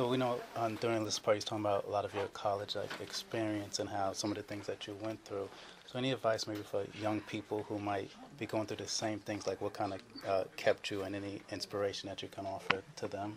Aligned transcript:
So 0.00 0.08
we 0.08 0.16
know 0.16 0.40
um, 0.56 0.76
during 0.76 1.04
this 1.04 1.18
part, 1.18 1.36
you're 1.36 1.42
talking 1.42 1.62
about 1.62 1.84
a 1.84 1.90
lot 1.90 2.06
of 2.06 2.14
your 2.14 2.24
college 2.28 2.74
like 2.74 2.88
experience 3.02 3.80
and 3.80 3.86
how 3.86 4.14
some 4.14 4.30
of 4.30 4.38
the 4.38 4.42
things 4.42 4.66
that 4.66 4.86
you 4.86 4.96
went 5.02 5.22
through. 5.26 5.46
So 5.84 5.98
any 5.98 6.10
advice 6.10 6.46
maybe 6.46 6.62
for 6.62 6.86
young 6.98 7.20
people 7.20 7.66
who 7.68 7.78
might 7.78 8.10
be 8.38 8.46
going 8.46 8.64
through 8.64 8.78
the 8.78 8.88
same 8.88 9.18
things, 9.18 9.46
like 9.46 9.60
what 9.60 9.74
kind 9.74 9.92
of 9.92 10.00
uh, 10.26 10.44
kept 10.56 10.90
you 10.90 11.02
and 11.02 11.14
any 11.14 11.42
inspiration 11.50 12.08
that 12.08 12.22
you 12.22 12.28
can 12.28 12.46
offer 12.46 12.82
to 12.96 13.08
them? 13.08 13.36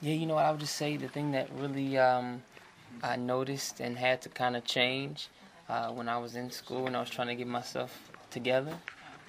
Yeah, 0.00 0.14
you 0.14 0.24
know 0.24 0.36
I 0.36 0.50
would 0.50 0.60
just 0.60 0.76
say 0.76 0.96
the 0.96 1.08
thing 1.08 1.32
that 1.32 1.50
really 1.56 1.98
um, 1.98 2.42
I 3.02 3.16
noticed 3.16 3.80
and 3.80 3.98
had 3.98 4.22
to 4.22 4.30
kind 4.30 4.56
of 4.56 4.64
change 4.64 5.28
uh, 5.68 5.90
when 5.90 6.08
I 6.08 6.16
was 6.16 6.36
in 6.36 6.50
school 6.50 6.86
and 6.86 6.96
I 6.96 7.00
was 7.00 7.10
trying 7.10 7.28
to 7.28 7.34
get 7.34 7.48
myself 7.48 8.10
together 8.30 8.78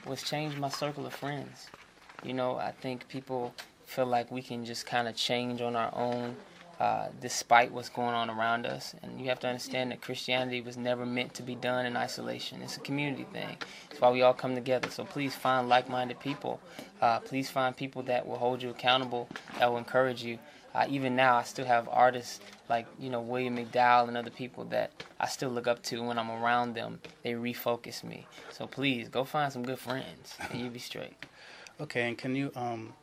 was 0.05 0.23
change 0.23 0.55
my 0.55 0.69
circle 0.69 1.05
of 1.05 1.13
friends. 1.13 1.67
You 2.23 2.31
know, 2.31 2.55
I 2.55 2.71
think 2.71 3.09
people 3.09 3.53
feel 3.85 4.05
like 4.05 4.31
we 4.31 4.41
can 4.41 4.63
just 4.63 4.85
kind 4.85 5.09
of 5.09 5.15
change 5.17 5.59
on 5.59 5.75
our 5.75 5.93
own 5.93 6.37
uh, 6.79 7.07
despite 7.21 7.71
what's 7.71 7.89
going 7.89 8.13
on 8.13 8.29
around 8.29 8.65
us. 8.65 8.95
And 9.01 9.19
you 9.19 9.27
have 9.27 9.39
to 9.41 9.47
understand 9.47 9.91
that 9.91 10.01
Christianity 10.01 10.61
was 10.61 10.75
never 10.77 11.05
meant 11.05 11.33
to 11.35 11.43
be 11.43 11.55
done 11.55 11.85
in 11.85 11.95
isolation. 11.95 12.61
It's 12.61 12.77
a 12.77 12.81
community 12.81 13.25
thing. 13.31 13.57
It's 13.91 14.01
why 14.01 14.11
we 14.11 14.21
all 14.21 14.33
come 14.33 14.55
together. 14.55 14.89
So 14.89 15.05
please 15.05 15.35
find 15.35 15.69
like-minded 15.69 16.19
people. 16.19 16.59
Uh, 17.01 17.19
please 17.19 17.49
find 17.49 17.75
people 17.75 18.03
that 18.03 18.27
will 18.27 18.37
hold 18.37 18.61
you 18.61 18.69
accountable, 18.69 19.29
that 19.59 19.69
will 19.69 19.77
encourage 19.77 20.23
you. 20.23 20.39
Uh, 20.73 20.85
even 20.89 21.15
now, 21.15 21.35
I 21.35 21.43
still 21.43 21.65
have 21.65 21.87
artists 21.91 22.39
like 22.67 22.87
you 22.99 23.11
know 23.11 23.21
William 23.21 23.57
McDowell 23.57 24.07
and 24.07 24.17
other 24.17 24.31
people 24.31 24.65
that 24.65 24.91
I 25.19 25.27
still 25.27 25.49
look 25.49 25.67
up 25.67 25.83
to. 25.83 26.01
When 26.01 26.17
I'm 26.17 26.31
around 26.31 26.73
them, 26.73 26.99
they 27.21 27.33
refocus 27.33 28.03
me. 28.03 28.25
So 28.51 28.65
please 28.65 29.07
go 29.07 29.23
find 29.23 29.53
some 29.53 29.63
good 29.63 29.77
friends, 29.77 30.35
and 30.49 30.59
you'll 30.59 30.71
be 30.71 30.79
straight. 30.79 31.13
Okay, 31.79 32.07
and 32.07 32.17
can 32.17 32.35
you 32.35 32.51
um, 32.55 32.93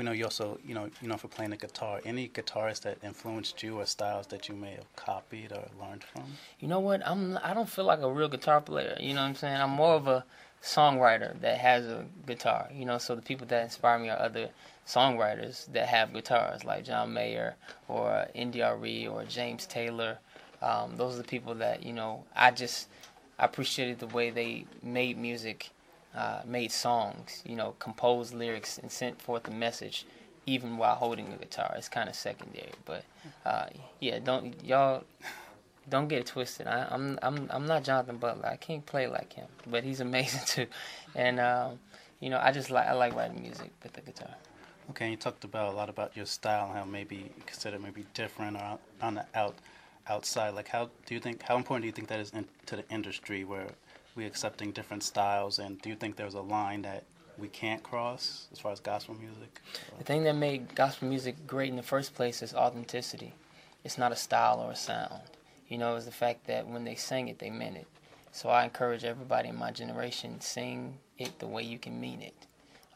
we 0.00 0.06
know 0.06 0.12
you 0.12 0.24
also, 0.24 0.58
you 0.66 0.74
know, 0.74 0.88
you 1.02 1.08
know, 1.08 1.18
for 1.18 1.28
playing 1.28 1.50
the 1.50 1.58
guitar. 1.58 2.00
Any 2.06 2.26
guitarists 2.26 2.80
that 2.84 2.96
influenced 3.04 3.62
you 3.62 3.80
or 3.80 3.84
styles 3.84 4.28
that 4.28 4.48
you 4.48 4.56
may 4.56 4.70
have 4.70 4.96
copied 4.96 5.52
or 5.52 5.68
learned 5.78 6.02
from? 6.02 6.24
You 6.58 6.68
know 6.68 6.80
what? 6.80 7.06
I'm. 7.06 7.38
I 7.42 7.52
don't 7.52 7.68
feel 7.68 7.84
like 7.84 8.00
a 8.00 8.10
real 8.10 8.30
guitar 8.30 8.62
player. 8.62 8.96
You 8.98 9.12
know 9.12 9.20
what 9.20 9.28
I'm 9.28 9.34
saying? 9.34 9.60
I'm 9.60 9.68
more 9.68 9.92
of 9.92 10.08
a 10.08 10.24
songwriter 10.62 11.38
that 11.42 11.58
has 11.58 11.84
a 11.84 12.06
guitar. 12.26 12.70
You 12.74 12.86
know, 12.86 12.96
so 12.96 13.14
the 13.14 13.20
people 13.20 13.46
that 13.48 13.62
inspire 13.62 13.98
me 13.98 14.08
are 14.08 14.18
other 14.18 14.48
songwriters 14.86 15.70
that 15.74 15.86
have 15.88 16.14
guitars, 16.14 16.64
like 16.64 16.84
John 16.84 17.12
Mayer 17.12 17.56
or 17.86 18.26
India.Arie 18.32 19.06
or 19.06 19.24
James 19.24 19.66
Taylor. 19.66 20.16
Um, 20.62 20.96
those 20.96 21.16
are 21.16 21.18
the 21.18 21.28
people 21.28 21.54
that 21.56 21.82
you 21.82 21.92
know. 21.92 22.24
I 22.34 22.52
just 22.52 22.88
I 23.38 23.44
appreciated 23.44 23.98
the 23.98 24.06
way 24.06 24.30
they 24.30 24.64
made 24.82 25.18
music 25.18 25.68
uh, 26.14 26.40
made 26.44 26.72
songs, 26.72 27.42
you 27.46 27.56
know, 27.56 27.74
composed 27.78 28.34
lyrics 28.34 28.78
and 28.78 28.90
sent 28.90 29.20
forth 29.20 29.46
a 29.48 29.50
message, 29.50 30.06
even 30.46 30.76
while 30.76 30.94
holding 30.94 31.32
a 31.32 31.36
guitar. 31.36 31.74
It's 31.76 31.88
kind 31.88 32.08
of 32.08 32.14
secondary, 32.14 32.72
but 32.84 33.04
uh, 33.44 33.66
yeah, 34.00 34.18
don't 34.18 34.62
y'all 34.64 35.04
don't 35.88 36.08
get 36.08 36.20
it 36.20 36.26
twisted. 36.26 36.66
I, 36.66 36.86
am 36.90 37.18
I'm, 37.22 37.38
I'm 37.38 37.50
I'm 37.50 37.66
not 37.66 37.84
Jonathan 37.84 38.16
Butler. 38.16 38.46
I 38.46 38.56
can't 38.56 38.84
play 38.84 39.06
like 39.06 39.32
him, 39.32 39.46
but 39.66 39.84
he's 39.84 40.00
amazing 40.08 40.42
too. 40.46 40.66
And 41.14 41.40
um, 41.40 41.78
you 42.20 42.30
know, 42.30 42.38
I 42.42 42.52
just 42.52 42.70
like 42.70 42.86
I 42.86 42.92
like 42.92 43.14
writing 43.14 43.42
music 43.42 43.70
with 43.82 43.92
the 43.92 44.00
guitar. 44.00 44.34
Okay, 44.90 45.10
you 45.10 45.16
talked 45.16 45.44
about 45.44 45.72
a 45.72 45.76
lot 45.76 45.88
about 45.88 46.16
your 46.16 46.26
style 46.26 46.66
and 46.66 46.76
how 46.76 46.84
maybe 46.84 47.30
consider 47.46 47.78
maybe 47.78 48.06
different 48.14 48.56
or 48.56 48.78
on 49.00 49.14
the 49.14 49.26
out 49.34 49.54
outside. 50.08 50.54
Like, 50.54 50.68
how 50.68 50.90
do 51.06 51.14
you 51.14 51.20
think? 51.20 51.42
How 51.42 51.56
important 51.56 51.82
do 51.82 51.86
you 51.86 51.92
think 51.92 52.08
that 52.08 52.20
is 52.20 52.30
in, 52.30 52.46
to 52.66 52.76
the 52.76 52.88
industry 52.88 53.44
where 53.44 53.68
we 54.14 54.26
accepting 54.26 54.72
different 54.72 55.02
styles, 55.02 55.58
and 55.58 55.80
do 55.80 55.88
you 55.88 55.96
think 55.96 56.16
there's 56.16 56.34
a 56.34 56.40
line 56.40 56.82
that 56.82 57.04
we 57.38 57.48
can't 57.48 57.82
cross 57.82 58.48
as 58.52 58.58
far 58.58 58.72
as 58.72 58.80
gospel 58.80 59.14
music? 59.14 59.60
The 59.98 60.04
thing 60.04 60.24
that 60.24 60.34
made 60.34 60.74
gospel 60.74 61.08
music 61.08 61.46
great 61.46 61.70
in 61.70 61.76
the 61.76 61.82
first 61.82 62.14
place 62.14 62.42
is 62.42 62.54
authenticity. 62.54 63.34
It's 63.84 63.98
not 63.98 64.12
a 64.12 64.16
style 64.16 64.60
or 64.60 64.72
a 64.72 64.76
sound. 64.76 65.22
You 65.68 65.78
know, 65.78 65.96
it's 65.96 66.04
the 66.04 66.12
fact 66.12 66.46
that 66.46 66.66
when 66.66 66.84
they 66.84 66.96
sang 66.96 67.28
it, 67.28 67.38
they 67.38 67.50
meant 67.50 67.76
it. 67.76 67.86
So 68.32 68.48
I 68.48 68.64
encourage 68.64 69.04
everybody 69.04 69.48
in 69.48 69.56
my 69.56 69.70
generation 69.70 70.40
sing 70.40 70.98
it 71.18 71.38
the 71.38 71.46
way 71.46 71.62
you 71.62 71.78
can 71.78 72.00
mean 72.00 72.22
it. 72.22 72.34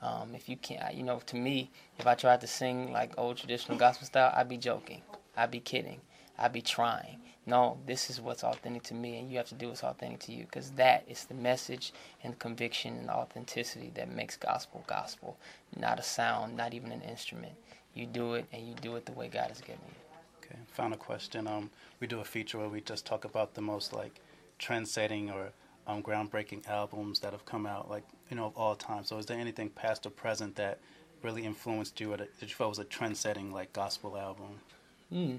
Um, 0.02 0.34
if 0.34 0.48
you 0.48 0.56
can't, 0.56 0.94
you 0.94 1.02
know, 1.02 1.20
to 1.26 1.36
me, 1.36 1.70
if 1.98 2.06
I 2.06 2.14
tried 2.14 2.40
to 2.42 2.46
sing 2.46 2.92
like 2.92 3.12
old 3.16 3.38
traditional 3.38 3.78
gospel 3.78 4.06
style, 4.06 4.32
I'd 4.36 4.48
be 4.48 4.58
joking. 4.58 5.00
I'd 5.36 5.50
be 5.50 5.60
kidding. 5.60 6.00
I'd 6.38 6.52
be 6.52 6.62
trying 6.62 7.20
no, 7.46 7.78
this 7.86 8.08
is 8.08 8.20
what's 8.20 8.42
authentic 8.42 8.84
to 8.84 8.94
me, 8.94 9.18
and 9.18 9.30
you 9.30 9.36
have 9.36 9.48
to 9.48 9.54
do 9.54 9.68
what's 9.68 9.84
authentic 9.84 10.20
to 10.20 10.32
you, 10.32 10.44
because 10.44 10.70
that 10.72 11.04
is 11.08 11.24
the 11.24 11.34
message 11.34 11.92
and 12.22 12.38
conviction 12.38 12.96
and 12.96 13.10
authenticity 13.10 13.90
that 13.94 14.10
makes 14.10 14.36
gospel 14.36 14.82
gospel, 14.86 15.36
not 15.78 15.98
a 15.98 16.02
sound, 16.02 16.56
not 16.56 16.72
even 16.72 16.90
an 16.90 17.02
instrument. 17.02 17.52
You 17.94 18.06
do 18.06 18.34
it, 18.34 18.46
and 18.52 18.66
you 18.66 18.74
do 18.80 18.96
it 18.96 19.04
the 19.04 19.12
way 19.12 19.28
God 19.28 19.48
has 19.48 19.60
given 19.60 19.80
you. 19.86 19.94
Okay, 20.42 20.58
final 20.68 20.96
question. 20.96 21.46
Um, 21.46 21.70
we 22.00 22.06
do 22.06 22.20
a 22.20 22.24
feature 22.24 22.58
where 22.58 22.68
we 22.68 22.80
just 22.80 23.04
talk 23.04 23.24
about 23.24 23.54
the 23.54 23.60
most 23.60 23.92
like 23.92 24.20
trend-setting 24.58 25.30
or 25.30 25.50
um, 25.86 26.02
groundbreaking 26.02 26.66
albums 26.66 27.20
that 27.20 27.32
have 27.32 27.44
come 27.44 27.66
out, 27.66 27.90
like 27.90 28.04
you 28.30 28.36
know, 28.36 28.46
of 28.46 28.56
all 28.56 28.74
time. 28.74 29.04
So, 29.04 29.18
is 29.18 29.26
there 29.26 29.38
anything 29.38 29.68
past 29.68 30.06
or 30.06 30.10
present 30.10 30.56
that 30.56 30.78
really 31.22 31.44
influenced 31.44 32.00
you, 32.00 32.14
or 32.14 32.16
that 32.16 32.30
you 32.40 32.48
felt 32.48 32.70
was 32.70 32.78
a 32.78 32.84
trend-setting 32.84 33.52
like 33.52 33.74
gospel 33.74 34.16
album? 34.16 34.60
Hmm. 35.10 35.36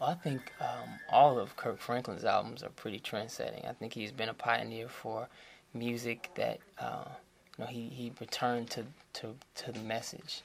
Well, 0.00 0.08
I 0.08 0.14
think 0.14 0.52
um, 0.60 0.88
all 1.10 1.38
of 1.38 1.56
Kirk 1.56 1.78
Franklin's 1.78 2.24
albums 2.24 2.62
are 2.62 2.70
pretty 2.70 2.98
trend-setting. 2.98 3.66
I 3.66 3.72
think 3.74 3.92
he's 3.92 4.12
been 4.12 4.30
a 4.30 4.34
pioneer 4.34 4.88
for 4.88 5.28
music 5.74 6.30
that 6.36 6.58
uh, 6.78 7.04
you 7.58 7.64
know 7.64 7.70
he, 7.70 7.88
he 7.88 8.12
returned 8.18 8.70
to, 8.70 8.86
to, 9.14 9.34
to 9.56 9.72
the 9.72 9.80
message. 9.80 10.42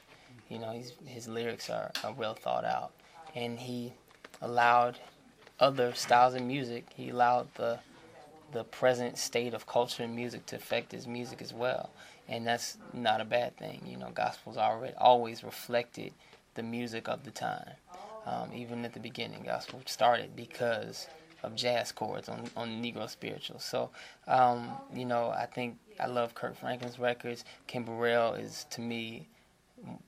You 0.50 0.58
know, 0.58 0.78
his 1.06 1.26
lyrics 1.26 1.70
are, 1.70 1.90
are 2.04 2.12
well 2.12 2.34
thought 2.34 2.66
out, 2.66 2.92
and 3.34 3.58
he 3.58 3.94
allowed 4.42 4.98
other 5.58 5.94
styles 5.94 6.34
of 6.34 6.42
music. 6.42 6.86
He 6.94 7.08
allowed 7.08 7.52
the 7.54 7.80
the 8.52 8.62
present 8.62 9.18
state 9.18 9.54
of 9.54 9.66
culture 9.66 10.04
and 10.04 10.14
music 10.14 10.46
to 10.46 10.56
affect 10.56 10.92
his 10.92 11.06
music 11.06 11.40
as 11.42 11.52
well, 11.52 11.90
and 12.28 12.46
that's 12.46 12.76
not 12.92 13.22
a 13.22 13.24
bad 13.24 13.56
thing. 13.56 13.80
You 13.86 13.96
know, 13.96 14.10
gospel's 14.14 14.58
already 14.58 14.94
always 14.98 15.42
reflected 15.42 16.12
the 16.54 16.62
music 16.62 17.08
of 17.08 17.24
the 17.24 17.30
time. 17.30 17.70
Um, 18.26 18.52
even 18.52 18.84
at 18.84 18.92
the 18.92 19.00
beginning, 19.00 19.44
gospel 19.44 19.80
started 19.86 20.34
because 20.34 21.06
of 21.42 21.54
jazz 21.54 21.92
chords 21.92 22.28
on 22.28 22.50
on 22.56 22.82
Negro 22.82 23.08
spirituals. 23.08 23.64
So, 23.64 23.90
um, 24.26 24.72
you 24.92 25.04
know, 25.04 25.30
I 25.30 25.46
think 25.46 25.78
I 26.00 26.06
love 26.06 26.34
Kirk 26.34 26.56
Franklin's 26.58 26.98
records. 26.98 27.44
Kim 27.66 27.84
Burrell 27.84 28.34
is 28.34 28.66
to 28.70 28.80
me 28.80 29.28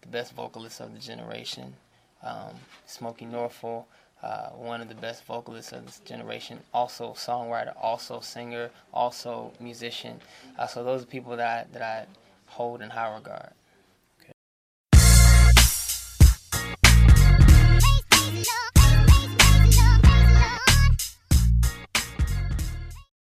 the 0.00 0.08
best 0.08 0.34
vocalist 0.34 0.80
of 0.80 0.92
the 0.94 1.00
generation. 1.00 1.74
Um, 2.22 2.54
Smokie 2.86 3.30
Norful, 3.30 3.84
uh, 4.22 4.48
one 4.50 4.80
of 4.80 4.88
the 4.88 4.94
best 4.94 5.24
vocalists 5.24 5.72
of 5.72 5.86
this 5.86 6.00
generation. 6.00 6.58
Also 6.74 7.12
songwriter, 7.12 7.74
also 7.80 8.20
singer, 8.20 8.70
also 8.92 9.52
musician. 9.60 10.20
Uh, 10.58 10.66
so 10.66 10.82
those 10.82 11.02
are 11.02 11.06
people 11.06 11.36
that 11.36 11.66
I, 11.66 11.72
that 11.72 11.82
I 11.82 12.06
hold 12.46 12.82
in 12.82 12.90
high 12.90 13.14
regard. 13.14 13.52